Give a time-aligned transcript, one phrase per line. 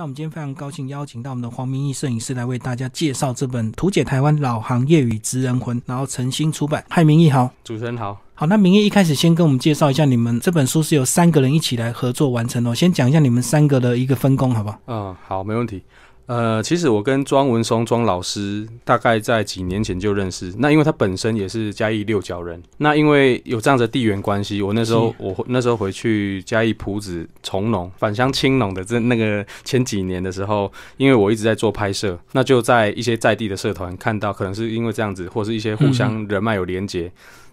[0.00, 6.82] 那我们今天非常高兴邀请到我们的黄明义摄影师来为大家介绍这本《图解台湾老行业与职人魂》，然后诚心出版。
[6.88, 7.50] 嗨，明义好。
[7.62, 8.18] 主持人好。
[8.32, 12.74] 好，那明义一开始先跟我们介绍一下，你们这本书是由三个人一起来合作完成哦。
[12.74, 14.80] 先讲一下你们三个的一个分工，好不好？
[14.86, 15.82] 嗯，好，没问题。
[16.26, 20.54] 呃，其实我跟庄文松庄老师大概在几年前就认识。
[20.58, 37.10] 那因为他本身也是嘉义六角人，那因为有这样的地缘关系，我那时候我那时候回去嘉义埔子从农返乡青农的这那个前几年的时候，因为我一直在做拍摄，那就在一些在地的社团看到，可能是因为这样子，或是一些互相人脉有连结，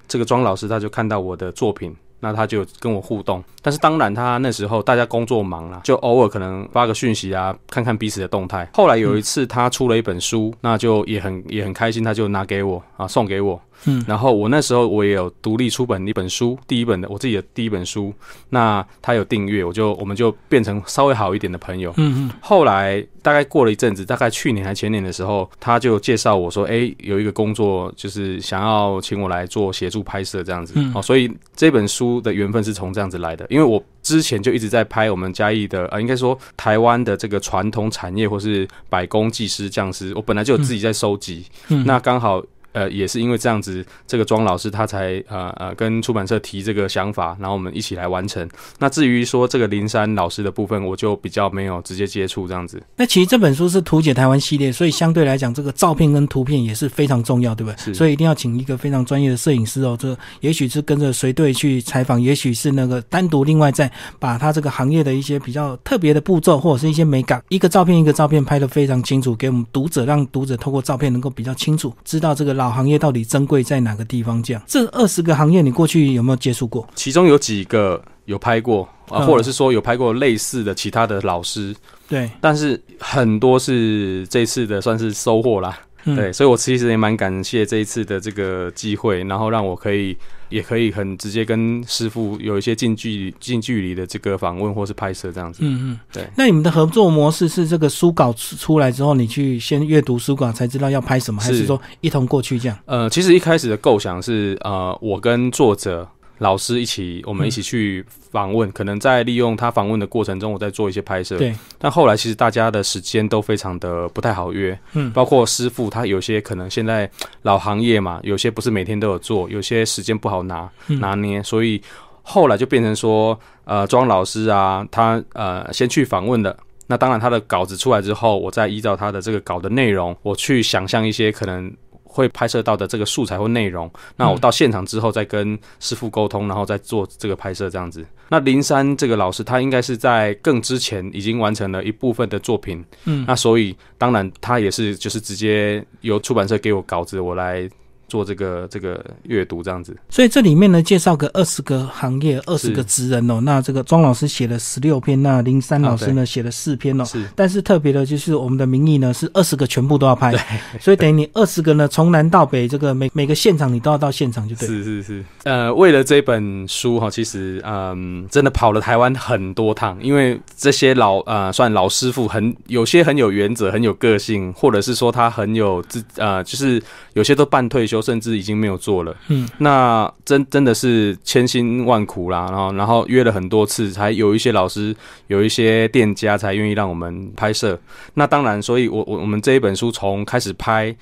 [0.08, 1.96] 这个庄老师他就看到我的作品。
[2.20, 8.68] 那他就跟我互动，但是当然他那时候大家工作忙啦，就偶尔可能发个讯息啊，看看彼此的动态。
[8.74, 13.62] 后来有一次他出了一本书，那就也很也很开心，他就拿给我啊，送给我。
[13.86, 18.14] 嗯，然后我那时候我也有独立出本一本书，第一本的我自己的第一本书，
[18.50, 21.94] 那他有订阅，我就我们就变成稍微好一点的朋友。
[21.98, 22.32] 嗯嗯。
[22.42, 30.74] 后来大概过了一阵子，大概去年还前年的时候，他就介绍我说，哎，有一个工作就是想要请我来做协助拍摄这样子。
[30.76, 30.92] 嗯。
[30.96, 41.46] 哦，所以这本书的缘分是从这样子来的，因为我之前就一直在拍我们嘉义的，呃，应该说台湾的这个传统产业或是百工技师匠师，我本来就有自己在收集。
[41.70, 41.86] 嗯。
[41.86, 42.44] 那刚好。
[42.74, 48.48] 呃，也是因为这样子，这个庄老师他才呃呃跟出版社提这个想法，然后我们一起来完成。
[48.80, 52.82] 那至于说这个林山老师的部分，我就比较没有直接接触这样子。
[52.96, 57.78] 那其实这本书是图解台湾系列，所以相对来讲，这个照片跟图片也是非常重要，对不对？
[57.78, 57.94] 是。
[57.94, 59.98] 所以一定要请一个非常专业的摄影师哦。
[60.00, 72.68] 这也许是跟着随队去采访，也许是那个单独另外再把他这个行业的一些比较特别的步骤或者是一些美感，一个照片一个照片拍的非常清楚，给我们读者，让读者透过照片能够比较清楚知道这个老。
[72.78, 74.44] 行业到底珍贵在哪个地方？
[74.44, 76.88] 这样，这二十个行业你过去有没有接触过？
[76.94, 81.76] 其中有几个有拍过啊，或者是说有拍过类似的其他的老师，
[82.08, 85.80] 对，但是很多是这次的算是收获啦。
[86.16, 90.16] 对，所以我其实也蛮感谢这一次的这个机会，然后让我可以
[90.50, 95.60] 也可以很直接跟师傅有一些近距离近距离的这个访问或是拍摄这样子。
[95.64, 96.28] 嗯嗯，对。
[96.36, 102.78] 那你们的合作模式是这个书稿出来之后，你去先阅读书稿才知道要拍什么，还是说一同过去这样？
[102.86, 106.08] 呃，其实一开始的构想是呃，我跟作者。
[106.40, 111.38] 老师一起，我们一起去访问，可能在利用他访问的过程中，我在做一些拍摄。
[111.38, 111.54] 对。
[111.80, 117.10] 但后来其实大家的时间都非常的不太好约，嗯，包括师傅他有些可能现在
[117.42, 121.82] 老行业嘛，有些不是每天都有做，有些时间不好拿拿捏，所以
[122.22, 126.56] 后来就变成说，呃，庄老师啊，他呃先去访问的，
[126.86, 131.74] 那当然他的稿子出来之后，我再依照他的这个稿的内容，我去想象一些可能。
[132.18, 138.04] 会拍摄到的这个素材或内容，那我到现场之后再跟师傅沟通，然后再做这个拍摄这样子。
[138.30, 147.70] 那林山这个老师，他应该是在更之前已经完成了一部分的作品，嗯，那所以当然他也是就是直接由出版社给我稿子，我来。
[148.08, 153.40] 做这个这个阅读这样子，所以这里面呢介绍个二十个行业，二十个职人哦。
[153.42, 157.04] 那这个庄老师写了十六篇，那林三老师呢写了四篇哦。
[157.04, 160.34] 是，但是特别的就是我们的名义呢是二十个全部都要拍，
[160.80, 164.68] 所以等于你二十个呢从南到北，这个每每个现场你都要到现场就对。
[164.68, 176.82] 是是是，呃，为了这本书哈，其实嗯，真的跑了台湾很多趟，因为这些老呃算老师傅很有些很有原则，很有个性，或者是说他很有自呃，就是
[177.14, 177.97] 有些都半退休。
[178.02, 184.96] 甚至已经没有做了，嗯，那真真的是千辛万苦啦，然后然后约了很多次，才有一些老师，
[185.28, 187.80] 有一些店家才愿意让我们拍摄。
[188.14, 190.96] 那当然，所以我我我们这一本书从开始拍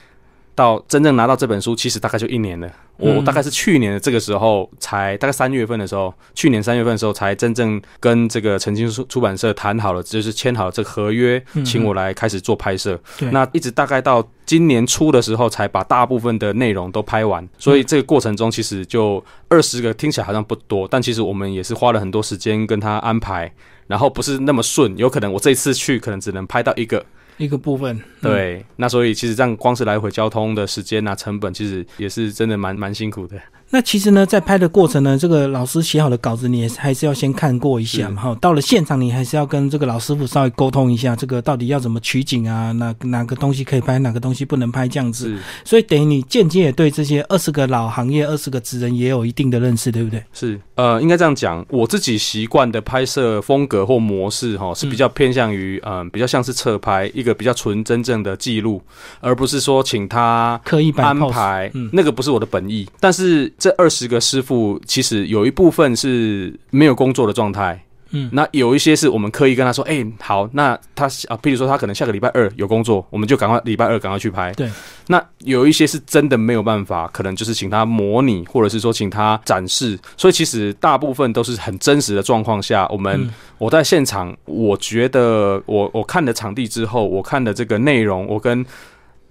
[0.56, 2.72] 到真正拿到这本书，其实大概就一年了。
[2.98, 12.98] 我大概是去年的这个时候，才大概三月份的时候，去年三月份的时候，才真正跟这个澄清出出版社谈好了，就是签好了这个合约，请我来开始做拍摄。
[13.32, 17.46] 那一直大概到今年初的时候，才把大部分的内容都拍完。
[17.58, 23.52] 所以这个过程中，其实就二十个听起来好像不多，但其实我们也是花了很多时间跟他安排，
[23.88, 27.06] 然后不是那么顺，有可能我这次去可能只能拍到一个。
[27.38, 33.38] 一个部分，对，那所以其实这样光是来回交通的时间啊，成本其实也是真的蛮蛮辛苦的。
[33.72, 38.22] 那其实呢，在拍的过程呢，这个老师写好的稿子，你也还是要先看过一下嘛。
[38.22, 42.72] 哈，到了现场，你还是要跟这个老师傅稍微沟通一下，这个到底要怎么取景啊？
[42.74, 45.38] 哪哪个东西可以拍，哪个东西不能拍，这样子。
[45.66, 50.24] 所以等于你间接也对这些二十个老行业、二十个职人也有一定的认识，对不对？
[50.32, 58.82] 是，呃，应该这样讲，我自己习惯的拍摄风格或模式，哈，是比较偏向于，嗯，比较像是侧拍，一个比较纯真正的记录，
[59.20, 62.88] 而不是说请他刻意安排，那个不是我的本意。
[63.00, 74.52] 但是这二十个师傅其实有一部分是没有工作的状态，嗯，那有一些是我们刻意跟他说，哎、好，那他啊，譬如说他可能下个礼拜二有工作，我们就赶快礼拜二赶快去拍。
[74.54, 74.70] 对，
[75.08, 79.98] 那有一些是真的没有办法，可能就是请他模拟，或者是说请他展示。
[80.16, 88.66] 所以其实大部分都是很真实的状况下，我们、嗯我在现场，我觉得我我看了场地之后，我看了这个内容，我跟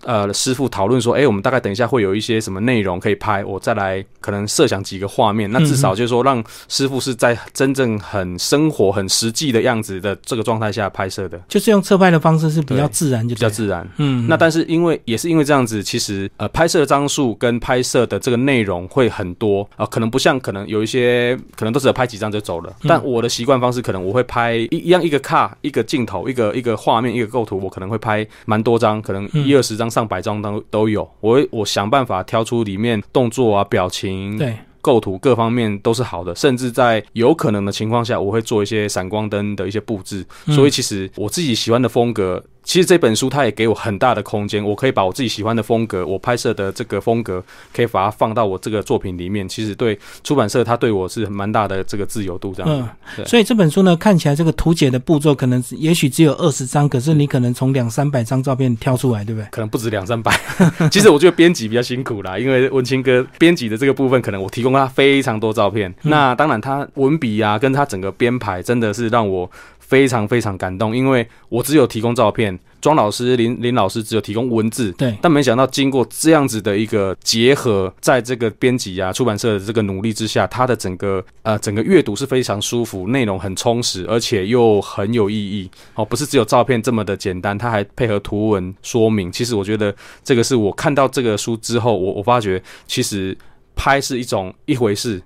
[0.05, 13.35] 呃师傅讨论说，哎、我们大概等一下会有一些什么内容可以拍，我再来可能设想几个画面，那至少就是说让师傅是在真正很生活、很实际的样子的这个状态下拍摄的，就是用侧拍的方式是比较自然，就。
[13.35, 13.87] 比较自然。
[13.97, 22.71] 嗯，那但是因为也是因为这样子，其实呃拍摄的张数跟拍摄的这个内容会很多啊、可能不像可能有一些可能都只有拍几张就走了。
[22.83, 31.09] 嗯但我的习惯方式可能我会拍一一样一个卡一个镜头一个一个画面一个构图，我可能会拍蛮多张，可能嗯一二十张上百张都都有。
[31.21, 40.27] 我会我想办法挑出里面动作啊表情对，构图各方面都是好的，甚至在有可能的情况下，我会做一些闪光灯的一些布置。
[40.47, 49.49] 嗯所以其实我自己喜欢的风格，其实这本书它也给我很大的空间，我可以把我自己喜欢的风格，我拍摄的这个风格，可以把它放到我这个作品里面。
[49.49, 52.71] 其实对出版社，它对我是蛮大的这个自由度，这样。
[52.73, 59.47] 嗯，对所以这本书呢，看起来这个图解的步骤可能也许只有二十张，可是你可能从两三百张照片挑出来，对不对？
[59.51, 60.33] 可能不止两三百，
[60.91, 69.51] 其实我觉得编辑比较辛苦啦，因为文清哥编辑的这个部分，可能我提供他非常多照片，嗯那当然他文笔啊，跟他整个编排真的是让我
[69.87, 89.31] 非常非常感动，因为我只有提供照片，庄老师、林林老师只有提供文字，对，但没想到经过这样子的一个结合，在这个编辑啊、出版社的这个努力之下，它的整个呃整个阅读是非常舒服，内容很充实，而且又很有意义哦，不是只有照片这么的简单，它还配合图文说明。
[89.31, 89.95] 其实我觉得
[90.25, 93.37] 这个是我看到这个书之后，我我发觉其实
[93.77, 95.23] 拍是一种一回事。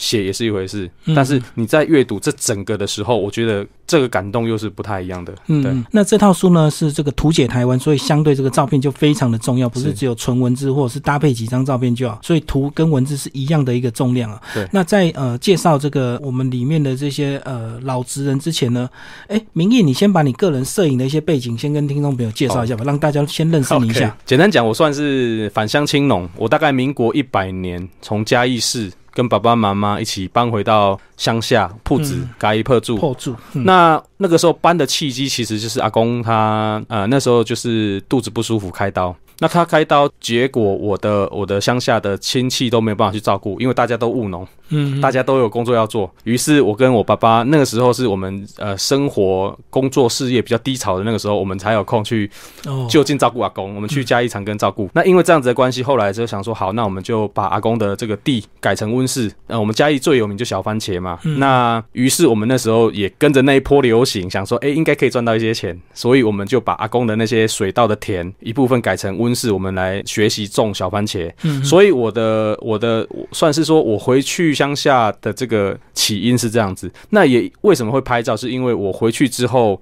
[0.00, 5.30] 写也是一回事，嗯但是你在阅读这整个的时候，我觉得这个感动又是不太一样的。
[5.46, 14.40] 对，嗯，那这套书呢是这个图解台湾，所以相对这个照片就非常的重要，不是是只有纯文字或者是搭配几张照片就好，所以图跟文字是一样的一个重量啊。
[14.54, 18.88] 对那在呃介绍这个我们里面的这些呃老职人之前呢，
[19.28, 24.16] 哎，明义，你先把你个人摄影的一些背景先跟听众朋友介绍一下吧，让大家先认识你一下。
[24.24, 26.26] 简单讲，我算是返乡青农。
[26.36, 32.96] 我大概民国一百年从嘉义市跟爸爸妈妈一起搬回到乡下铺子嗯嘎一破住。
[32.96, 39.14] 破住，嗯那那个时候搬的契机其实就是阿公他呃那时候就是肚子不舒服开刀。
[39.42, 46.10] 那他开刀，结果我的我的乡下的亲戚都没有办法去照顾，因为大家都务农，嗯，大家都有工作要做。
[46.24, 52.30] 于是我跟我爸爸那个时候是我们呃生活工作事业比较低潮的那个时候，我们才有空去
[52.66, 54.88] 哦就近照顾阿公，我们去嘉义长庚照顾。
[54.94, 59.30] 那因为这样子的关系，后来就想说，好，那我们就把阿公的这个地改成温室。
[59.46, 61.18] 呃，我们嘉义最有名就小番茄嘛。
[61.24, 71.32] 嗯那于是我们那时候也跟着那一波流行，想说，哎、应该可以赚到一些钱，所以我们就把阿公的那些水稻的田一部分改成温室，我们来学习种小番茄。
[71.42, 76.92] 嗯，所以我的我的算是说我回去乡下的这个起因是这样子。
[77.08, 79.80] 那也为什么会拍照，是因为我回去之后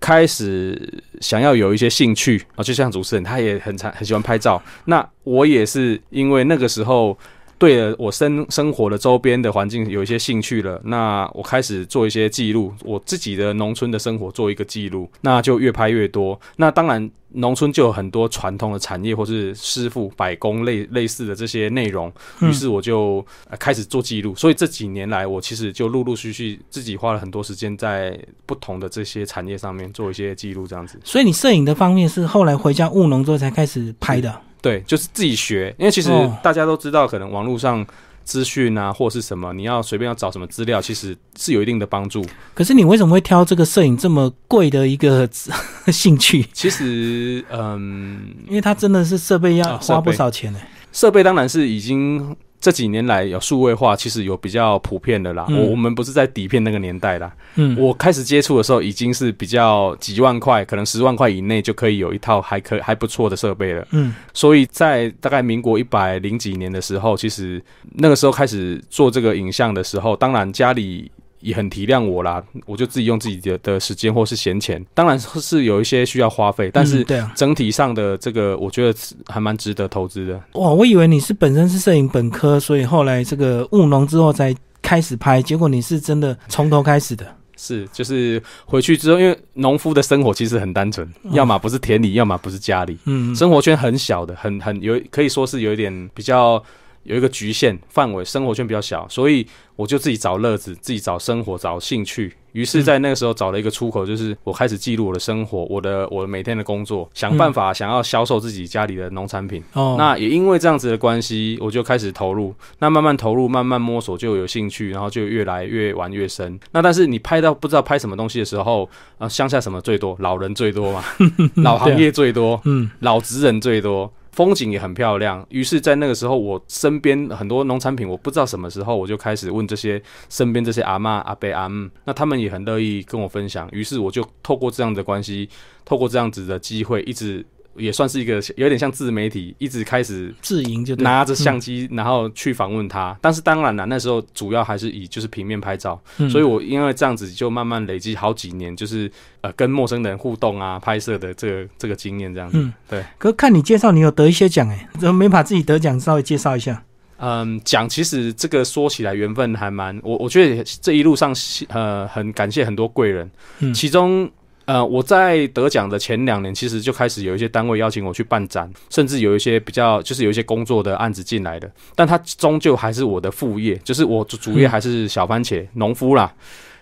[0.00, 0.76] 开始
[1.20, 4.60] 想要有一些兴趣啊，就像主持人他也很常很喜欢拍照。
[4.86, 7.16] 那我也是因为那个时候。
[7.62, 16.36] 对了，我生生活的周边的环境有一些兴趣了，那我开始做一些记录，我自己的农村的生活做一个记录，那就越拍越多。
[16.56, 24.34] 那当然，农村就有很多传统的产业或是师傅、百工类类似的这些内容，嗯于是我就、呃开始做记录。
[24.34, 30.98] 所以这几年来，我其实就陆陆续续自己花了很多时间在不同的这些产业上面做一些记录，这样子。
[31.04, 34.40] 所以你摄影的方面是后来回家务农之后才开始拍的。
[34.62, 37.84] 对，就是自己学，因为其实哦大家都知道，可能网络上
[38.24, 42.24] 资讯啊，或是什么，你要随便要找什么资料，其实是有一定的帮助。
[42.54, 45.28] 可是你为什么会挑这个摄影这么贵的一个
[45.92, 46.46] 兴趣？
[46.52, 50.60] 其实，嗯，因为它真的是设备要啊设备花不少钱呢、
[50.92, 55.46] 设备当然是已经这几年来有数位化，其实有比较普遍的啦。
[55.48, 63.84] 嗯我我们不是在底片那个年代啦，嗯，我开始接触的时候已经是比较几万块，可能十万块以内就可以有一套还可还不错的设备了。
[63.90, 67.60] 嗯所以在大概民国一百零几年的时候，其实
[67.94, 71.10] 那个时候开始做这个影像的时候，当然家里
[71.42, 80.40] 也很体谅我啦，我就自己用自己的的时间或是闲钱，当然是有一些需要花费，但是整体上的这个我觉得还蛮值得投资的。
[80.52, 87.26] 哇，我以为你是本身是摄影本科，所以后来这个务农之后才开始拍，结果你是真的从头开始的。
[87.54, 96.60] 是，就是回去之后，因为农夫的生活其实很单纯，要么不是田里，要么不是家里，嗯，生活圈很小的，很很有可以说是有一点比较
[97.04, 102.32] 有一个局限范围，生活圈比较小，所以我就自己找乐子，自己找生活，找兴趣。
[102.52, 109.62] 于是，在那个时候找了一个出口，就是我开始记录我的生活，我的我每天的工作，想办法想要销售自己家里的农产品。
[109.72, 112.54] 哦，那也因为这样子的关系，我就开始投入。
[112.78, 116.60] 那慢慢投入，慢慢摸索，就有兴趣，然后就越来越玩越深。
[116.72, 120.14] 那但是你拍到不知道拍什么东西的时候，啊，乡下什么最多？
[120.18, 121.02] 老人最多嘛，
[121.64, 124.12] 老行业最多，嗯，老职人最多。
[124.32, 133.68] 风景也很漂亮，于是，在那个时候，我身边很多农产品，我不知道什么时候，我就开始问这些身边这些阿妈、阿伯、阿姆，那他们也很乐意跟我分享。
[133.72, 135.48] 于是，我就透过这样的关系，
[135.84, 137.46] 透过这样子的机会，一直。
[137.76, 143.16] 也算是一个有点像自媒体，一直开始自营，就拿着相机，然后去访问他。
[143.20, 146.00] 但是当然了，那时候主要还是以就是平面拍照，
[146.30, 149.10] 所以我因为这样子就慢慢累积好几年，就是
[149.40, 152.58] 呃跟陌生人互动啊，拍摄的这个这个经验这样子。
[152.58, 153.04] 嗯，对。
[153.18, 156.84] 可看你介绍，你有得一些奖哎，怎么没把自己得奖稍微介绍一下？
[157.18, 161.34] 嗯，奖其实这个说起来缘分还蛮，我我觉得这一路上
[161.68, 163.30] 呃很感谢很多贵人，
[163.74, 164.30] 其中。
[164.64, 176.32] 呃，我在得奖的前两年，其实就开始有一些单位邀请我去办展，甚至有一些比较就是有一些工作的案子进来的，但它终究还是我的副业，就是我主主业还是小番茄农夫啦。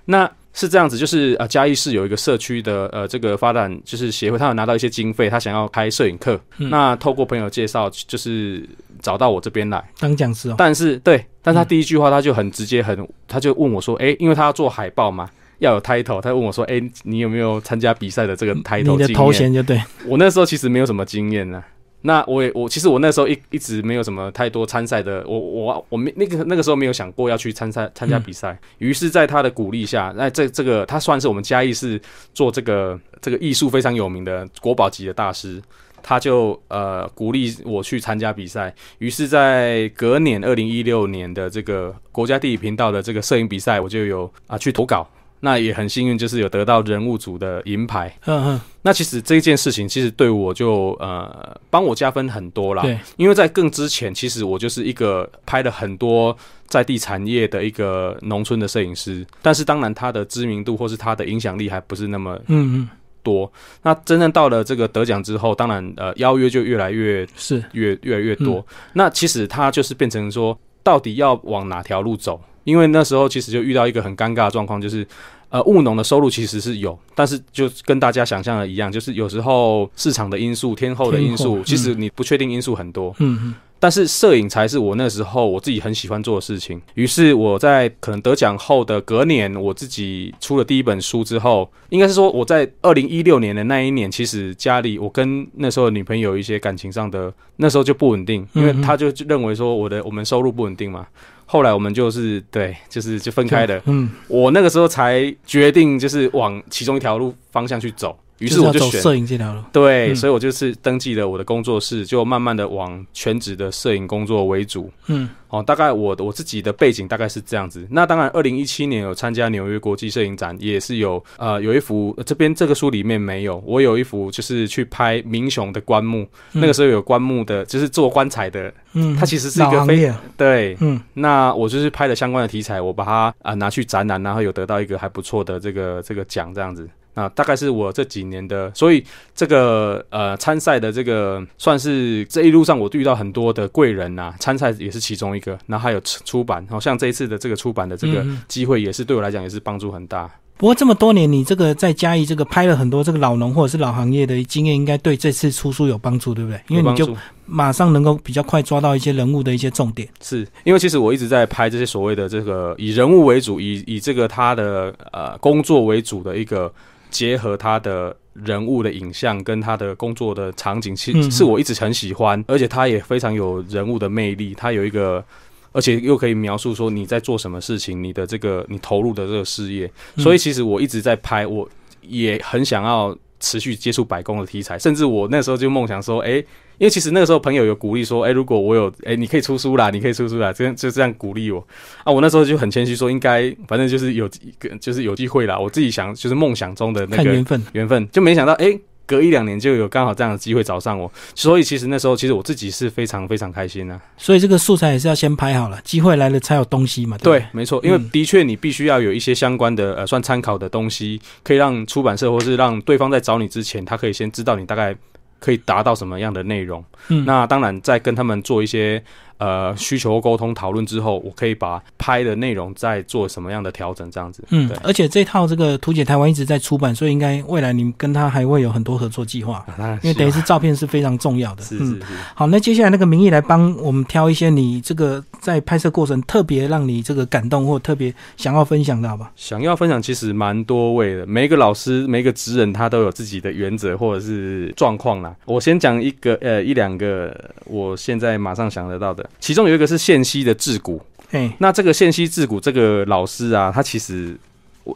[0.04, 8.68] 那是这样子，就是呃，嘉义市有一个社区的呃这个发展就是协会，他有拿到一些经费，他想要开摄影课，那透过朋友介绍，就是
[9.00, 10.52] 找到我这边来当讲师。
[10.58, 15.30] 但是对，但他第一句话他就很直接，很他就问我说，哎，因为他要做海报嘛。
[15.60, 19.80] 要有 title，他问我说：“哎，你有没有参加比赛的这个 title？” 你的头衔就对。
[20.06, 21.62] 我那时候其实没有什么经验呢。
[22.02, 25.22] 那我也我其实我那时候一一直没有什么太多参赛的。
[25.26, 28.58] 我我我没那个那个时候没有想过要去参赛参加比赛。
[28.78, 32.00] 于是，在他的鼓励下，那这这个他算是我们嘉义市
[32.32, 35.60] 做这个这个艺术非常有名的国宝级的大师，
[36.02, 38.74] 他就呃鼓励我去参加比赛。
[38.96, 45.06] 于是，在隔年二零一六年的这个国家地理频道的这个摄影比赛，我就有啊去投稿。
[45.40, 48.14] 那也很幸运，就是有得到人物组的银牌。
[48.26, 48.60] 嗯嗯。
[48.82, 52.82] 那其实这一件事情，其实对我就呃帮我加分很多啦。
[52.82, 52.98] 对。
[53.16, 62.88] 因为在更之前，其实我就是一个拍了很多在地产业的一个农村的摄影师，但是当然他的知名度或是他的影响力还不是那么嗯嗯
[63.22, 63.50] 多。
[63.82, 68.64] 那真正到了这个得奖之后，当然呃邀约就越来越是越越来越多。
[68.92, 72.40] 那其实他就是变成说，到底要往哪条路走？
[72.64, 75.06] 因为那时候其实就遇到一个很尴尬的状况，就是，
[75.48, 83.14] 呃，务农的收入其实是有，但是就跟大家想象的一样，就是有时候市场的因素、天候的因素，其实你不确定因素很多。
[83.18, 83.54] 嗯嗯。
[83.82, 86.78] 但是摄影才是我那时候我自己很喜欢做的事情。
[86.96, 101.06] 于是我在可能得奖后的隔年，我自己出了第一本书之后，应该是说我在二零一六年的那一年，其实家里我跟那时候的女朋友一些感情上的那时候就不稳定，因为他就认为说我的我们收入不稳定嘛。
[101.52, 103.82] 后来我们就是对，就是就分开的。
[103.86, 108.16] 嗯，我那个时候才决定就是往其中一条路方向去走。
[108.40, 114.90] 于是我就选摄影这条路，对，所以我就是登记了我的工作室，就慢慢的往全职的摄影工作为主。
[115.08, 117.86] 嗯，哦，大概我我自己的背景大概是这样子。
[117.90, 136.88] 那当然，二零一七年有参加纽约国际摄影展，也是有呃有一幅这边这个书里面没有，我有一幅就是去拍明雄的棺木，那个时候有棺木的，就是做棺材的，嗯，它其实是一个非对，嗯，那我就是拍了相关的题材，我把它啊拿去展览，然后有得到一个还不错的这个这个奖，这样子。
[137.20, 145.58] 啊，大概是我这几年的，所以这个呃参赛的这个算是这一路上我遇到很多的贵人呐，参赛也是其中一个。
[145.66, 150.30] 然后还有出版，好像这一次的这个出版的这个机会也是对我来讲也是帮助很大。
[150.56, 156.60] 不过这么多年，你这个在嘉义这个拍了很多这个老农或者是老行业的经验，应该对这次出书有帮助，对不对？
[156.68, 160.06] 因为你就马上能够比较快抓到一些人物的一些重点。
[160.20, 166.72] 是因为其实我一直在拍这些所谓的这个以人物为主，以以这个他的呃工作为主的一个。
[167.10, 174.54] 结合他的人物的影像跟他的工作的场景，其实是我一直很喜欢，而且他也非常有人物的魅力。
[174.54, 175.24] 他有一个，
[175.72, 179.90] 而且又可以描述说你在做什么事情，你的这个你投入的这个事业。
[180.16, 181.68] 所以其实我一直在拍，我
[182.00, 186.42] 也很想要持续接触白宫的题材，甚至我那时候就梦想说，哎。
[186.80, 191.62] 因为其实那个时候朋友有鼓励说，哎，如果我有，哎，你可以出书啦，你可以出书啦，这样就这样鼓励我
[192.04, 192.10] 啊。
[192.10, 195.58] 我那时候就很谦虚说，应该反正就是有一个就是有机会啦。
[195.58, 201.12] 我自己想就是梦想中的那个缘分，缘分就没想到，哎，隔一两年就有刚好这样的机会找上我。
[201.34, 204.00] 所以其实那时候其实我自己是非常非常开心啊。
[204.16, 207.18] 所以这个素材也是要先拍好了，机会来了才有东西嘛。
[207.18, 214.96] 对，没错，因为的确你必须要有一些相关的呃算参考的东西，可以让出版社或是让对方在找你之前，他可以先知道你大概。
[215.40, 216.84] 可以达到什么样的内容？
[217.08, 219.02] 嗯，那当然，在跟他们做一些
[219.40, 224.44] 呃需求沟通讨论之后，我可以把拍的内容再做什么样的调整，这样子。
[224.50, 231.62] 嗯对，而且这套这个图解台湾一直在出版，所以应该未来你跟他还会有很多合作计划，啊因为等于是照片是非常重要的。
[231.62, 231.98] 是是。
[232.34, 239.32] 好，那接下来那个名义来帮我们挑一些你这个在拍摄过程特别让你这个感动或特别想要分享的，好吧？
[239.34, 245.34] 想要分享其实蛮多位的，每一个老师、每一个职人他都有自己的原则或者是状况啦。
[245.46, 251.00] 我先讲一个呃一两个我现在马上想得到的，其中有一个是县西的智谷。
[251.30, 254.36] 哎，那这个县西智谷这个老师啊，他其实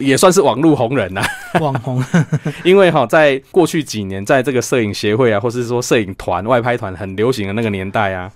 [0.00, 1.22] 也算是网络红人呐、
[1.60, 2.04] 网红，
[2.64, 8.28] 因为哈，在过去几年，在这个摄影协会啊，或是说摄影团、外拍团很流行的那个年代啊，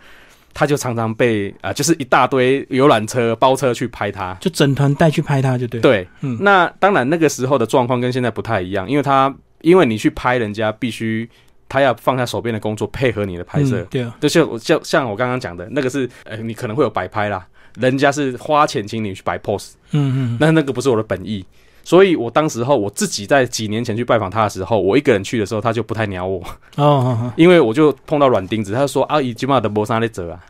[0.54, 4.32] 他就常常被啊、就是一大堆游览车、包车去拍他。
[4.40, 11.28] 就整团带去拍他就对。，对，嗯那当然那个时候的状况跟现在不太一样，因为他因为你去拍人家，必须
[11.68, 13.80] 他要放下手边的工作配合你的拍摄。
[13.80, 17.46] 嗯，，对啊，就像我像像我刚刚讲的那个是，呃，你可能会有摆拍啦，
[17.78, 21.44] 人家是花钱请你去摆 pose，嗯嗯，那那个不是我的本意。
[21.84, 26.42] 所以我当时候我自己在几年前去拜访他的时候，我一个人去的时候，他就不太鸟我，
[26.76, 30.40] 哦 因为我就碰到软钉子，他就说啊，已经把的磨砂在折啊，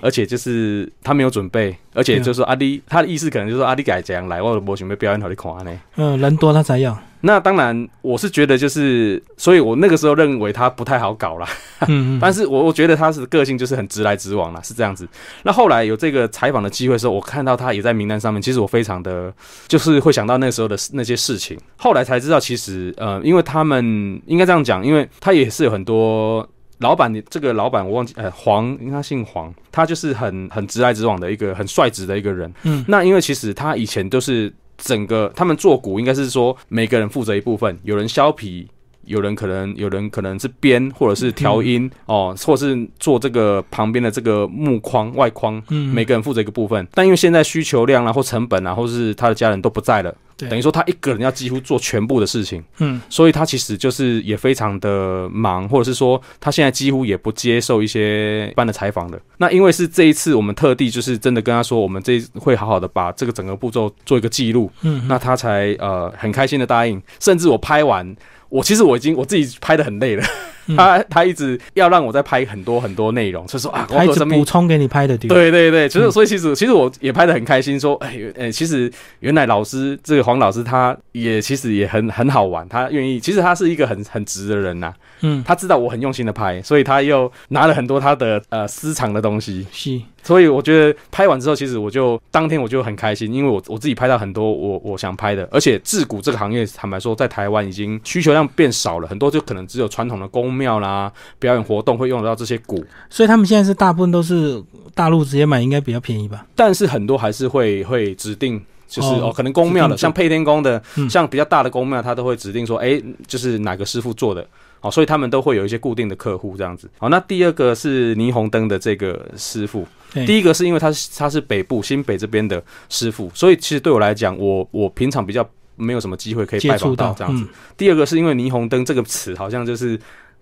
[0.00, 5.80] 而且就是他没有准备，而且就是说阿弟，他的意思可能就是说阿弟改怎样来，我的模准备表演好你看呢。
[5.96, 11.48] 嗯，人多他才要，那当然，我是觉得就是，所以我那个时候认为他不太好搞啦。
[11.88, 15.06] 嗯嗯，但是我我觉得他是个性就是很直来直往啦，是这样子。
[15.42, 19.32] 那后来有这个采访的机会的时候，我看到他也在名单上面，其实我非常的
[19.66, 21.58] 就是会想到那时候的那些事情。
[21.76, 26.48] 后来才知道，其实呃，因为他们应该这样讲，因为他也是有很多。
[26.80, 32.54] 老板，你这个老板我忘记，呃，黄，因为他姓黄，他就是很很直来直往的一个很率直的一个人。
[32.62, 38.66] 嗯那因为其实他以前都是整个他们做鼓，应该是说每个人负责一部分，有人削皮，
[39.04, 46.86] 有人可能有人可能是编或者是调音、哦，或是做这个旁边的这个木框外框，嗯，每个人负责一个部分。
[46.92, 52.62] 但因为现在需求量啊或成本啊，或是他的家人都不在了，对等于说他一个人要几乎做全部的事情。
[52.78, 59.20] 嗯所以他其实就是也非常的忙，或者是说他现在几乎也不接受一些一般的采访的。
[59.38, 67.00] 那因为是这一次我们特地就是真的跟他说，我们这会好好的把这个整个步骤做一个记录，嗯，那他才呃很开心的答应。
[67.20, 68.14] 甚至我拍完，
[68.48, 70.28] 我其实我已经我自己拍的很累了，嗯
[70.76, 75.34] 他他一直要让我再拍很多很多内容，就说啊，他一直我补充给你拍的对吧？
[75.34, 76.12] 对对对，其实嗯。
[76.12, 104.60] 所以其实其实我也拍的很开心，说哎原呃其实原来老师这个黄老师他也其实也很很好玩，他愿意，其实他是一个很很直的人呐、嗯，他知道我很用心的拍，所以他又拿了很多他的呃私藏的东西，是，所以我觉得拍完之后，其实我就当天我就很开心，因为我我自己拍到很多我我想拍的，而且自古这个行业坦白说，在台湾已经需求量变少了，很多就可能只有传统的宫庙啦、表演活动会用得到这些鼓，所以他们现在是大部分都是
[104.94, 106.44] 大陆直接买，应该比较便宜吧？
[106.56, 108.60] 但是很多还是会会指定。
[108.88, 114.42] 就是哦哦可能宫庙的，像配天宫的，嗯像比较大的宫庙，他都会指定说，哎、就是哪个师傅做的，
[114.80, 116.88] 哦，所以他们都会有一些固定的客户这样子。
[116.96, 119.86] 好，那第二个是霓虹灯的这个师傅，
[120.26, 127.44] 第一个是因为他是他是北部新北这边的师傅，所以其实对我来讲，我我平常比较没有什么机会可以拜接触到访到这样子。
[127.44, 130.00] 嗯第二个是因为霓虹灯这个词好像就是。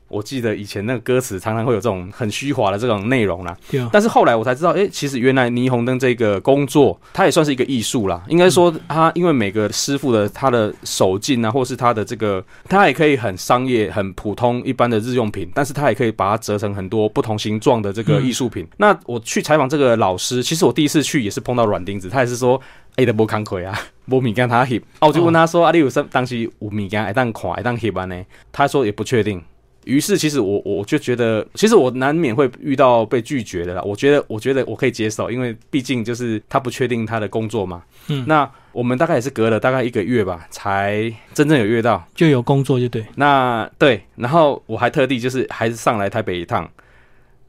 [0.09, 8.23] 我记得以前那个歌词常常会有这种很虚华的这种内容啦，对啊，但是后来我才知道，诶，其实原来霓虹灯这个工作，它也算是一个艺术啦。
[8.29, 18.67] 应该说，它因为每个师傅的他的手劲啊，或是他的这个，他也可以很商业、很普通一般的日用品，但是他也可以把它折成很多不同形状的这个艺术品。
[18.77, 22.61] 那我去采访这个老师，其实我第一次去也是碰到软钉子，他也是说。
[22.97, 24.81] 哎，的无工课啊， 无物件他翕。
[25.01, 29.39] 啊，我就问他说：“啊，你有什当时有物件会当看，会当翕安呢？”他说也不确定。
[29.87, 33.81] 于是，其实我我就觉得，其实我难免会遇到被拒绝的啦。
[33.83, 37.83] 我觉得，我觉得我可以接受，因为毕竟就是他不确定他的工作嘛。
[38.09, 42.07] 嗯那我们大概也是隔了大概一个月吧，才真正有约到。
[42.15, 46.69] 就有工作就对，那对，然后我还特地就是还是上来台北一趟。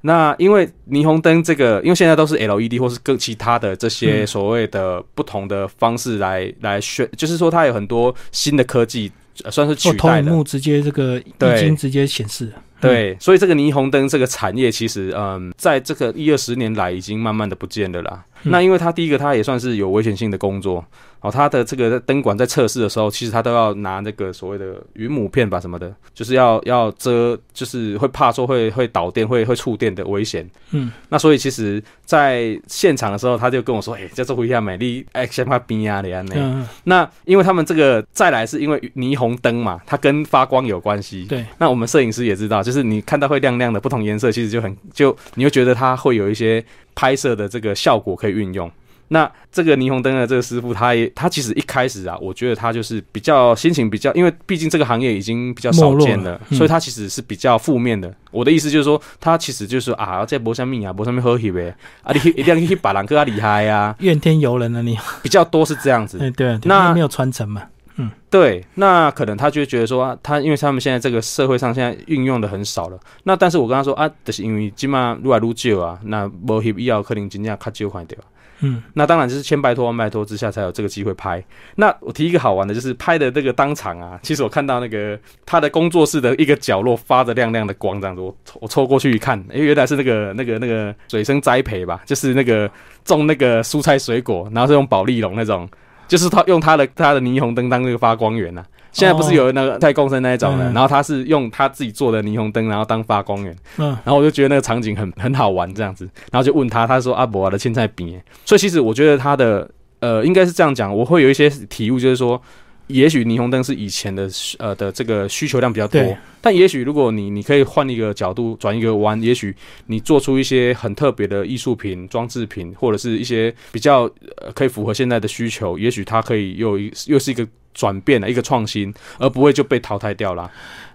[0.08, 9.12] 那因为霓虹灯这个，因为现在都是 LED 或是更其他的这些嗯所谓的不同的方式来、来选，就是说它有很多新的科技，
[9.43, 10.32] 呃算是取代的。
[10.32, 18.24] 幕直接这个对已经直接显示了，对，所以这个霓虹灯这个产业，其实嗯，在这个一二十年来已经慢慢的不见了啦。
[18.43, 20.86] 那因为它第一个，它也算是有危险性的工作。
[21.19, 30.47] 哦，它的这个灯管在测试的时候，其实它都要拿那个所谓的云母片吧什么的，就是要要遮，就是会怕说会会导电、会会触电的危险。
[30.71, 41.25] 嗯，那所以其实在现场的时候，他就跟我说：“哎，叫做一下美丽，哎，先怕冰啊，的安那。”那因为他们这个再来是因为霓虹灯嘛，它跟发光有关系。
[41.25, 46.63] 对，那我们摄影师也知道，就是你看到会亮亮的不同颜色，其实就很就你会觉得它会有一些
[46.95, 48.71] 拍摄的这个效果可以运用。
[49.10, 58.13] 那这个霓虹灯的这个师傅，他也他其实一开始啊，我觉得他就是比较心情比较，因为毕竟这个行业已经比较少见了，所以他其实是比较负面的。
[58.32, 66.20] 我的意思就是说，他其实就是啊，在博上面啊，博上面喝起呗，啊，你一定要去把人更加厉害呀， 怨天尤人啊，你比较多是这样子。
[66.32, 67.63] 对，那没有传承嘛，
[67.96, 73.00] 嗯，对，那可能他就觉得说，他因为他们现在这个社会上现在运用的很少了。
[73.24, 78.17] 那但是我跟他说啊，就是因为今嘛愈来愈少啊，那无翕以后可能真正较少块掉。
[78.62, 81.43] 嗯，那当然就是千拜托万拜托之下才有这个机会拍。
[81.76, 92.70] 那我提一个好玩的，就是拍的这个当场啊，其实我看到那个他的工作室的一个角落发着亮亮的光，这样子，我我凑过去一看，因为，原来是那个那个那个水生栽培吧，就是那个
[93.06, 95.70] 种那个蔬菜水果，然后是用保利龙那种，
[96.08, 98.65] 就是他用他的他的霓虹灯当那个发光源呐。
[98.97, 103.55] 现在不是有那个太空生那一种的，然后他是用他自己做的霓虹灯，然后当发光源。
[103.77, 108.19] 嗯，然后我就觉得那个场景很很好玩这样子，然后就问他，他说阿伯的青菜饼。
[108.43, 112.41] 所以其实我觉得他的呃应该是这样讲，我会有一些体悟，就是说，
[112.88, 116.01] 也许霓虹灯是以前的呃的这个需求量比较多，
[116.41, 119.55] 但也许如果你你可以换一个角度转一个弯，也许
[119.86, 124.10] 你做出一些很特别的艺术品、装置品，或者是一些比较
[124.41, 127.47] 呃可以符合现在的需求，也许它可以又一又是一个。
[127.78, 130.50] 转变了一个创新，而不会就被淘汰掉了。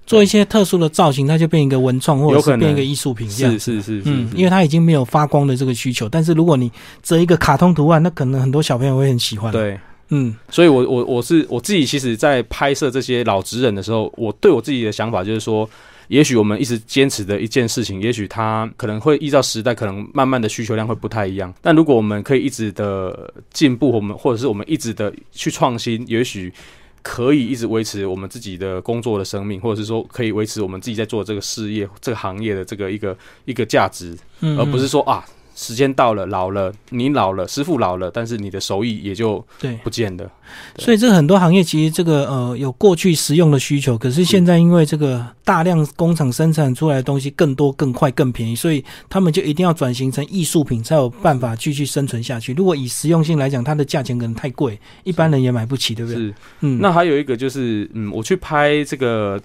[0.05, 3.31] 做一些特殊的造型，它就变一个文创，或者是变一个艺术品。
[3.31, 6.09] 是是是，嗯，因为它已经没有发光的这个需求。
[6.09, 6.71] 但是如果你
[7.05, 9.53] 折一个卡通图案，那可能很多小朋友会很喜欢。
[9.53, 15.71] 对，嗯，所以我我我是我自己，其实在拍摄这些老职人的时候，我对我自己的想法就是说。
[16.13, 21.51] 也许我们一直坚持的一件事情，也许它可能会依照时代，可能慢慢的需求量会不太一样。
[21.63, 26.53] 但如果我们可以一直的进步，我们或者是我们一直的去创新，也许
[27.01, 35.25] 可以一直维持我们自己的工作的生命，或者是说可以维持我们自己在做这个事业、这个行业的这个一个一个价值，而不是说啊。
[35.55, 40.31] 时间到了，老了，你老了，师傅老了，但是你的手艺也就对不见了。
[40.79, 52.53] 所以这很多行业其实这个呃有过去实用的需求，可是现在因为这个大量工厂生产出来的东西更多、更快、更便宜，所以他们就一定要转型成艺术品，才有办法继续生存下去。
[52.55, 56.21] 如果以实用性来讲，它的价钱可能太贵，一般人也买不起，对不对？
[56.21, 56.79] 是，嗯。
[56.81, 59.41] 那还有一个就是，嗯，我去拍这个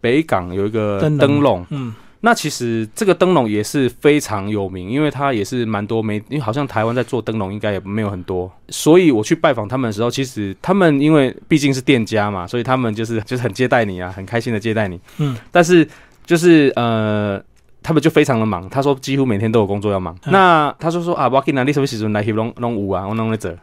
[0.00, 1.94] 北港有一个灯笼，嗯。
[2.22, 15.00] 那其实这个灯笼也是非常有名，因为它也是蛮多没，因为好像台湾在做灯笼应该也没有很多，所以我去拜访他们的时候，其实他们因为毕竟是店家嘛，所以他们就是就是很接待你啊，很开心的接待你。
[15.16, 15.86] 嗯，但是
[16.26, 17.42] 就是呃，
[17.82, 20.14] 他们就非常的忙，他说几乎每天都有工作要忙。
[20.26, 23.56] 那他说说啊，我给哪里什么时阵来去弄弄舞啊，我弄在这。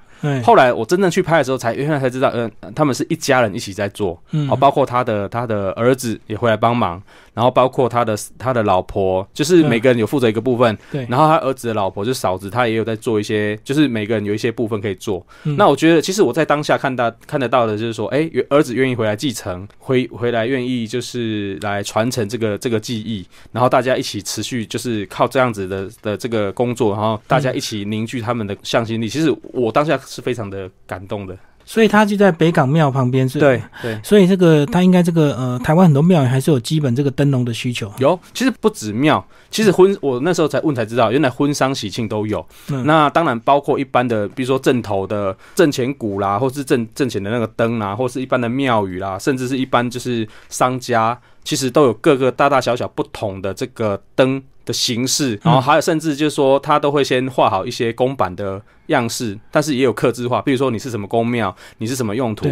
[0.44, 7.02] 后来我真正去拍的时候，才原来才知道，嗯，他们是一家人一起在做，嗯，包括他的他的儿子也回来帮忙。
[7.34, 10.76] 然后包括他的他的老婆，就是每个人有负责一个部分。
[10.92, 11.06] 对。
[11.08, 15.24] 然后他儿子的老婆就是嫂子，他也有在做一些，就是每个人有一些部分可以做。
[15.44, 29.08] 那我觉得，其实我在当下看到看得到的就是说，哎，儿子愿意回来继承，回回来愿意就是来传承这个这个技艺，然后大家一起持续就是靠这样子的的这个工作，然后大家一起凝聚他们的向心力。
[29.08, 31.38] 其实我当下是非常的感动的。
[31.70, 37.92] 所以他就在北港庙旁边，是对对，所以这个他应该这个呃，台湾很多庙还是有基本这个灯笼的需求。
[37.98, 42.46] 有，其实不止庙，其实婚我那时候才问才知道，原来婚丧喜庆都有。
[42.86, 54.44] 那当然包括一般的，比如说正头的正前鼓啦，或是正正前的那个灯啊，或是一般的庙宇啦，甚至是一般就是商家，其实都有各个大大小小不同的这个灯。
[54.68, 62.50] 的形式，然后还有甚至就是说，他都会先画好一些公版的样式，但是也有刻字化，比如说你是什么公庙，你是什么用途，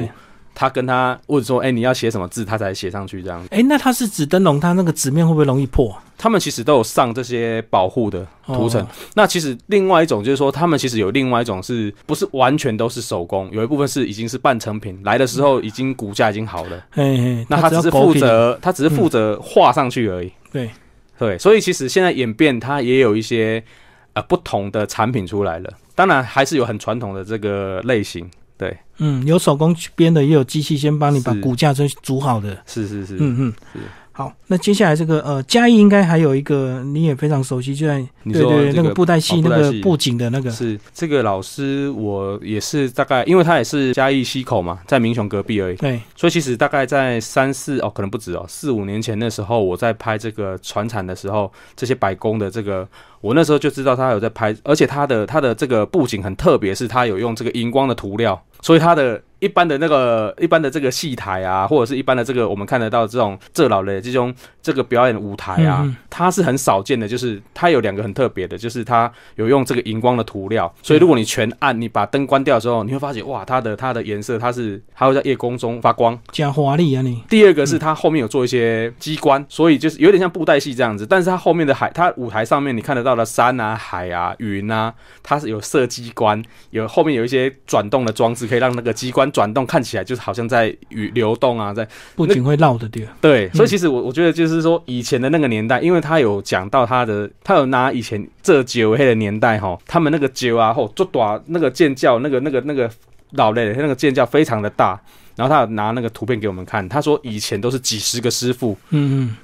[0.56, 3.46] 他跟他或者说，哎，你要写什么字，他才写上去这样。
[3.52, 5.96] 哎，那它是纸灯笼，它那个纸面会不会容易破？
[6.18, 8.88] 他们其实都有上这些保护的涂层。
[9.14, 13.48] 那其实另外一种就是说，他们其实有另外一种，是不是完全都是手工？
[13.52, 16.84] 有一部分是已经是半成品，来的时候已经骨架已经好了。
[16.90, 20.32] 嘿嘿那他只是负责，他只是负责画上去而已。
[20.52, 20.70] 对。
[21.18, 23.64] 对，所以其实现在演变，它也有一些
[24.12, 25.70] 呃不同的产品出来了。
[25.96, 28.30] 当然，还是有很传统的这个类型。
[28.58, 32.58] 对，嗯，有手工编的，也有机器先帮你把骨架先组好的。
[32.66, 33.84] 是是是，嗯嗯。
[34.18, 40.50] 好，那接下来这个呃，嘉义应该还有一个你也非常熟悉，就在对对那个布袋戏那个布景的那个。
[40.50, 45.76] 是这个老师，我也是大概，因为他也是嘉义溪口嘛，在民雄隔壁而已。
[45.76, 52.88] 对，所以其实大概在三四哦，可能不止哦，四五年前那时候我在拍这个船产的时候，这些百工的这个，
[53.26, 59.20] 我那时候就知道他有在拍，而且他的他的这个布景很特别，是他有用这个荧光的涂料，所以他的。
[59.40, 67.06] 一般的那个一般的这个戏台啊，或者是一般的这个我们看得到这种这老的这种这个表演舞台啊，它是很少见的。
[67.06, 77.22] 就是它有两个很特别的，就是它有用这个荧光的涂料，所以如果你全暗，你把灯关掉的时候，你会发现哇，它的它的颜色它是它会在夜空中发光，讲华丽啊你。
[77.30, 89.32] 第二个是它后面有做一些机关，所以就是有点像布袋戏这样子，但是它后面的海，它舞台上面你看得到的山啊、海啊、云啊，它是有设机关，有后面有一些转动的装置，可以让那个机关。
[89.32, 93.14] 转动看起来就是好像在与流动啊，在不仅会绕的地方。
[93.22, 102.90] 对，所以其实我我觉得就是说，以前的那个年代，因为他有讲到他的，他有拿以前这九黑的年代哈，他们那个酒啊，吼做短那个剑教，那个那个那个
[103.32, 105.00] 老类的那个剑教非常的大，
[105.36, 109.36] 然后他有拿那个图片给我们看，他说以前都是几十个师傅，嗯嗯。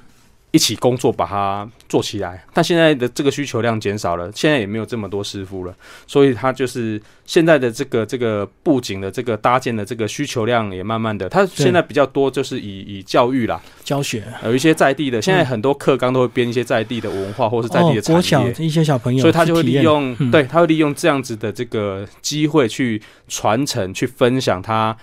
[0.52, 5.74] 一起工作把它做起来，但现在的这个需求量减少了，现在也没有这么多师傅了，
[6.06, 14.22] 所以它就是现在的这个这个布景的这个搭建的这个需求量也慢慢的，它现在比较多就是以以教育啦，教学。
[14.44, 24.94] 有一些在地的，现在很多课纲都会编一些在地的文化或是在地的产业，一些小朋友，所以他就会利用，对他会利用这样子的这个机会去传承、去分享他。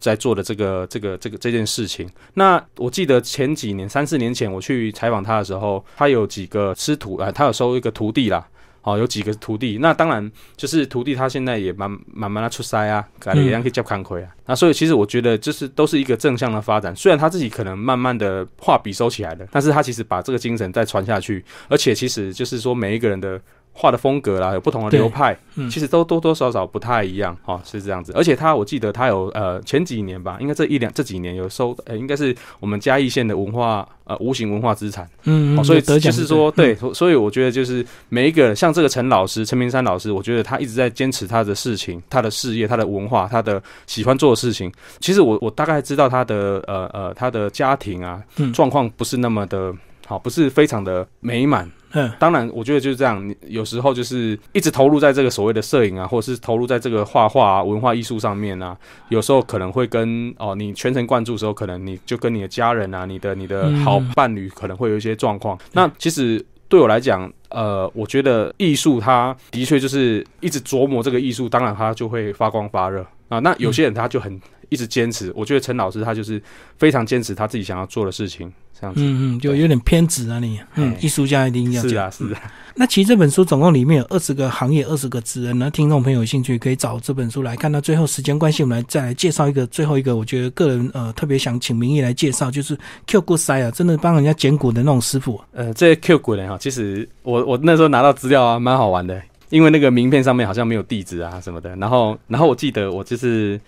[0.00, 8.44] 在做的这个这个这个这件事情，那我记得前几年三四年前我去采访他的时候，他有几个师徒啊，他有收一个徒弟啦，
[8.82, 9.76] 哦，有几个徒弟。
[9.78, 14.30] 那当然就是徒弟，他现在也慢慢慢的出塞啊，改了一样可以叫康亏啊。
[14.46, 16.96] 那所以其实我觉得就是都是一个正向的发展。
[16.96, 23.40] 虽然他自己可能慢慢的画笔收起来了，但是他其实把这个精神再传下去，而且其实就是说每一个人的。
[23.72, 25.36] 画的风格啦，有不同的流派，
[25.70, 28.12] 其实都多多少少不太一样，哈，是这样子。
[28.14, 44.70] 而且他，我记得他有呃前几年吧，应该这一两这几年有收，呃，应该是我们嘉义县的文化呃无形文化资产，嗯，所以就是说，对，所以我觉得就是每一个像这个陈老师、陈明山老师，我觉得他一直在坚持他的事情、他的事业、他的文化、他的喜欢做的事情。
[44.98, 49.72] 其实我我大概知道他的呃呃他的家庭啊状况不是那么的
[50.06, 51.70] 好，不是非常的美满。
[51.92, 53.28] 嗯，当然，我觉得就是这样。
[53.28, 58.76] 你有时候就是一直投入在这个所谓的摄影啊，或者是投入在这个画画啊、文化艺术上面啊，
[59.08, 65.58] 有时候可能会跟哦，你全神贯注的时候，可能你就跟你的家人啊、你的你的好伴侣可能会有一些状况。
[65.72, 73.38] 那其实对我来讲，呃，我觉得艺术它的确就是一直琢磨这个艺术，当然它就会发光发热啊。
[73.38, 74.38] 那有些人他就很
[74.68, 76.42] 一直坚持，我觉得陈老师他就是
[76.76, 78.52] 非常坚持他自己想要做的事情。
[78.78, 82.50] 这样子嗯嗯，就有点偏执啊，你嗯，艺术家一定要是啊是啊。
[82.74, 85.58] 那其实这本书总共里面有二十个行业，二十个职人。
[85.58, 87.70] 那听众朋友有兴趣可以找这本书来看。
[87.70, 92.74] 到最后时间关系，我们来再来介绍一个最后一个，我觉得个人呃特别想请明义来介绍，就是
[93.06, 95.38] Q 骨塞啊，真的帮人家捡骨的那种师傅。
[95.52, 101.76] 呃，这 Q 骨人哈，其实我我那时候拿到资料啊，蛮好玩的，因为那个名片上面好像没有地址啊什么的。
[101.76, 103.60] 然后然后我记得我就是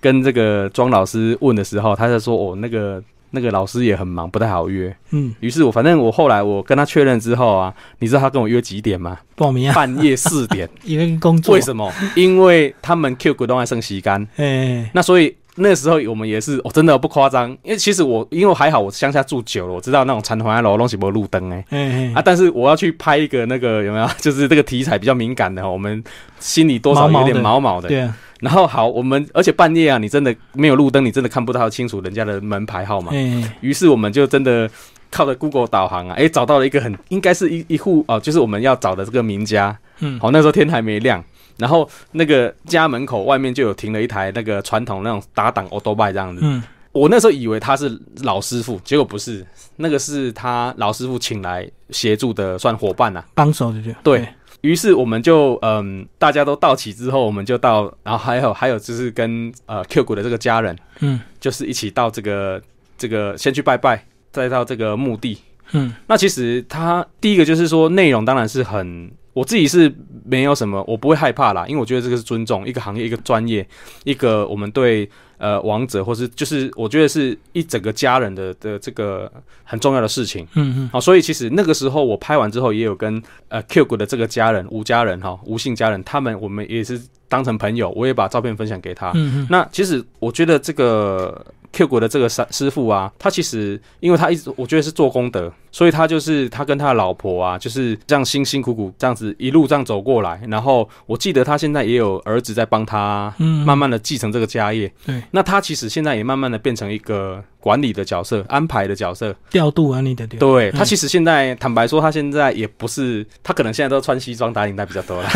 [0.00, 3.02] 跟这个庄老师问的时候，他在说哦那个。
[3.32, 4.92] 那个老师也很忙，不太好约。
[5.10, 9.16] 嗯，于是我反正我后来我跟他确认之后啊，你知道他跟我约几点吗？
[9.36, 10.68] 报名啊，半夜四点。
[10.82, 11.54] 因为工作。
[11.54, 11.88] 为什么？
[12.16, 14.26] 因为他们 Q 股东还剩洗干。
[14.34, 17.50] 哎，那所以那时候我们也是，我真的不夸张。
[17.62, 21.64] 因为其实我因为还好，我乡下住久了，我知道那种残环楼东西没有路灯哎。
[21.70, 24.08] 嗯啊，但是我要去拍一个那个有没有？
[24.18, 26.02] 就是这个题材比较敏感的，我们
[26.38, 27.88] 心里多少有点毛毛的。
[27.88, 28.16] 对啊。
[28.40, 33.10] 然后好，我们而且半夜啊，你真的没有路灯，你真的看不到清楚人家的门牌号码。
[33.12, 33.44] 嗯。
[33.60, 34.70] 于是我们就真的
[35.10, 39.76] 靠着 Google 导航啊，哎，找到了一个很应该是一一户哦，就是我们要找的这个名家。
[39.98, 40.18] 嗯。
[40.18, 41.22] 好，那时候天还没亮，
[41.60, 46.40] 然后那个家门口外面就有停了一台那个传统那种打挡 Auto Bike 这样子。
[46.42, 46.62] 嗯。
[46.92, 49.46] 我那时候以为他是老师傅，结果不是，
[49.76, 54.26] 那个是他老师傅请来协助的，算伙伴呐，帮手就对。
[54.62, 62.60] 于是我们就嗯，大家都到齐之后，我们就到，然后还有还有就是跟呃 Q 股的这个家人，嗯，就是一起到这个
[62.98, 65.38] 这个先去拜拜，再到这个墓地，
[65.70, 69.92] 嗯，那其实他第一个就是说内容当然是很，我自己是
[70.24, 73.66] 没有什么，我不会害怕啦，因为我觉得这个是尊重一个行业一个专业
[74.04, 75.08] 一个我们对。
[75.40, 79.32] 呃，王者或是就是我觉得是一整个家人的的这个
[79.64, 89.12] 很重要的事情，嗯嗯，好，所以其实那个时候我拍完之后，也有跟呃 Q 股的这个家人吴家人哈吴姓家人，他们我们也是当成朋友，我也把照片分享给他。
[89.14, 100.40] 嗯嗯，那其实我觉得这个 Q 国的这个师师傅啊，他其实因为他一直我觉得是做功德，所以他就是他跟他的老婆啊，就是这样辛辛苦苦这样子一路这样走过来。
[100.48, 104.92] 然后我记得他现在也有儿子在帮他，嗯，慢慢的继承这个家业。
[105.06, 115.28] 对，那他其实现在也慢慢的变成一个管理的角色、安排的角色、调度啊，你的对他其实现在坦白说，他现在也不是他可能现在都穿西装打领带比较多了，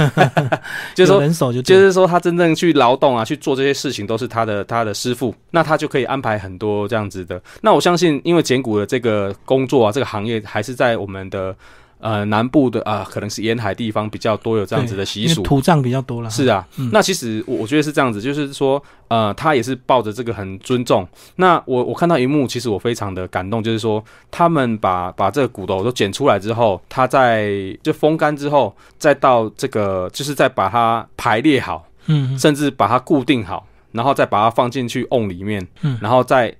[0.94, 7.40] 就是说人手就就是说他真正去劳动啊去做这些事情都是他的他的师傅，那他就可以安排很多这样子的。
[7.60, 11.54] 那我相信，因为捡骨的这个工作啊，这个行业还是在我们的。
[12.00, 16.28] 呃，南部的啊，可能是沿海地方比较多有这样子的习俗，土葬比较多了。
[16.28, 21.08] 是啊，那其实我我觉得是这样子，就是说，呃，他也是抱着这个很尊重。
[21.36, 27.48] 那我我看到一幕，其实我非常的感动，就是说，他们把把这个骨头都捡出来之后，他在
[27.82, 36.54] 就风干之后，再到这个，就是再把它排列好，嗯，甚至把它固定好，然后再把它放进去瓮里面，嗯，然后再。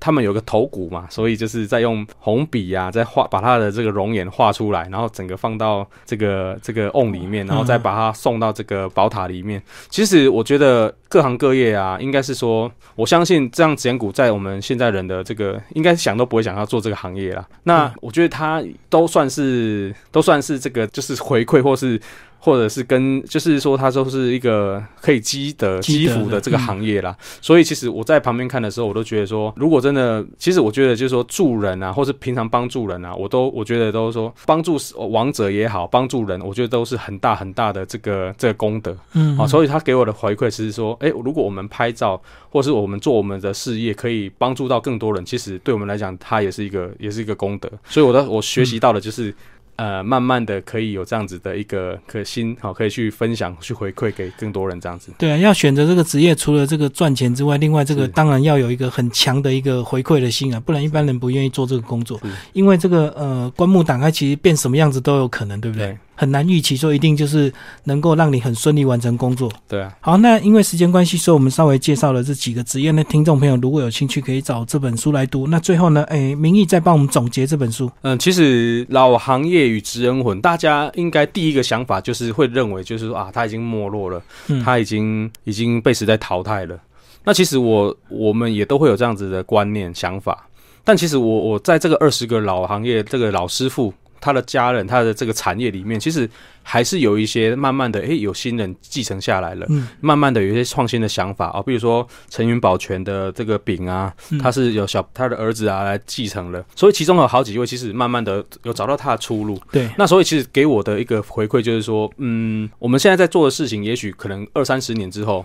[0.00, 9.62] 他们有个头骨嘛，所以就是在用红笔呀，在画把他的这个容颜画出来，然后整个放到这个这个瓮里面，然后再把它送到这个宝塔里面。
[9.90, 17.46] 其实我觉得各行各业啊，应该是说，我相信这样捡骨在我们现在人的这个，应该想都不会想要做这个行业啦。
[17.64, 22.00] 那我觉得它都算是都算是这个，就是回馈或是。
[22.42, 27.14] 或者是跟，就是说，它都是一个可以积德积福的这个行业啦。
[27.42, 34.78] 所以，其实我在旁边看的时候，我都觉得说，如果真的，其实我觉得就是说，助人啊，或是平常帮助人啊，我都我觉得都是说，帮助
[35.10, 38.96] 王者也好，帮助人，我觉得都是很大很大的这个这个功德。
[39.12, 47.70] 嗯，好，所以他给我的回馈其实说，哎，如果我们拍照，或是我们做我们的事业，可以帮助到更多人，其实对我们来讲，它也是一个也是一个功德。
[47.84, 49.34] 所以，我的我学习到的就是。
[49.80, 55.10] 呃，慢慢的可以有这样子的一个可心，好，可以去分享、去回馈给更多人这样子。
[55.16, 62.20] 对啊，要选择这个职业，除了这个赚钱之外，另外这个当然要有一个很强的一个回馈的心啊，不然一般人不愿意做这个工作。
[62.52, 65.96] 因为这个呃，棺木打开，其实变什么样子都有可能，对不对？
[66.20, 67.50] 很难预期说一定就是
[67.84, 69.50] 能够让你很顺利完成工作。
[69.66, 69.90] 对啊。
[70.02, 72.90] 好，那因为时间关系，所以我们稍微介绍了这几个职业。
[72.90, 75.46] 那听众朋友如果有兴趣，可以找这本书来读。
[75.46, 77.90] 那最后呢，哎，明义再帮我们总结这本书。
[78.02, 84.22] 嗯，其实老行业与职人魂，大家应该第一个想法就是会认为，就是说啊，他已经没落了，
[84.62, 86.78] 他已经已经被时代淘汰了。
[87.24, 90.46] 那其实我我们也都会有这样子的观念想法。
[90.84, 93.94] 但其实我我在这个二十个老行业，这个老师傅。
[94.20, 96.28] 他的家人，他的这个产业里面，其实
[96.62, 99.66] 还是有一些慢慢的，诶，有新人继承下来了。
[99.70, 109.60] 嗯，慢慢的有一些创新的想法啊，比如说陈云保全的这个饼啊，他是有小他的儿子啊来继承了，所以其中有好几位，其实慢慢的有找到他的出路。
[109.72, 115.44] 对，那所以其实给我的一个回馈就是说，嗯，我们现在在做的事情，也许可能二三十年之后。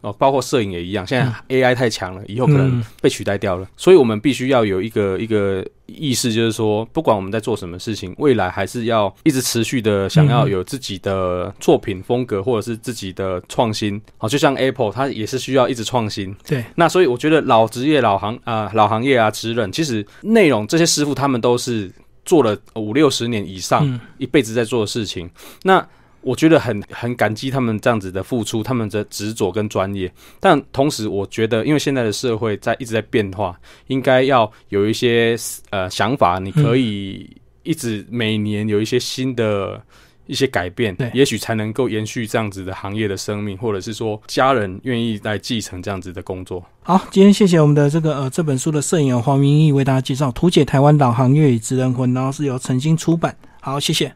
[0.00, 14.00] 哦，包括摄影也一样，现在 AI 太强了，以后可能被取代掉了，所以我们必须要有一个一个意识，就是说，不管我们在做什么事情，未来还是要一直持续的想要有自己的作品风格，或者是自己的创新。
[14.16, 16.34] 好，就像 Apple，它也是需要一直创新。
[16.46, 21.90] 对，那所以我觉得老职业、老行啊、老行业啊、职人，其实内容这些师傅他们都是
[22.24, 25.28] 做了五六十年以上，一辈子在做的事情。
[25.62, 25.84] 那
[26.20, 30.12] 我觉得很很感激他们这样子的付出，他们的执着跟专业。
[30.40, 35.36] 但同时，我觉得因为现在的社会在一直在变化，应该要有一些
[35.70, 37.30] 呃想法，你可以
[37.62, 39.80] 一直每年有一些新的
[40.26, 46.62] 一些改变，也许才能够延续这样子的行业的生命，或者是说家人愿意来继承这样子的工作。
[46.82, 53.34] 好，今天谢谢我们的这个呃这本书的摄影人黄明义为大家介绍《图解台湾老行业与职人魂》，然后是由诚心出版。
[53.60, 54.12] 好，谢谢。